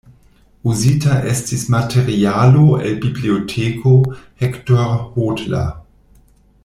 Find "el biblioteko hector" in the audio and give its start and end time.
2.87-4.89